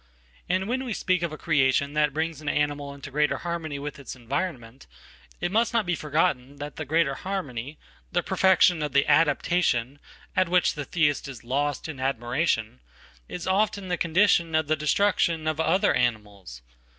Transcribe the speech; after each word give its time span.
And 0.49 0.67
when 0.67 0.83
we 0.83 0.93
speak 0.95 1.21
of 1.21 1.31
a 1.31 1.37
creation 1.37 1.93
that 1.93 2.11
brings 2.11 2.41
an 2.41 2.47
animalinto 2.47 3.11
greater 3.11 3.37
harmony 3.37 3.77
with 3.77 3.99
its 3.99 4.15
environment, 4.15 4.87
it 5.39 5.51
must 5.51 5.73
not 5.75 5.85
be 5.85 5.95
forgottenthat 5.95 6.77
the 6.77 6.85
greater 6.85 7.13
harmony, 7.13 7.77
the 8.11 8.23
perfection 8.23 8.81
of 8.81 8.93
the 8.93 9.05
"adaptation" 9.05 9.99
atwhich 10.35 10.73
the 10.73 10.85
Theist 10.85 11.27
is 11.27 11.43
lost 11.43 11.87
in 11.87 11.99
admiration, 11.99 12.79
is 13.29 13.45
often 13.45 13.89
the 13.89 13.95
condition 13.97 14.53
ofthe 14.53 14.75
destruction 14.75 15.45
of 15.45 15.59
other 15.59 15.93
animals. 15.93 16.63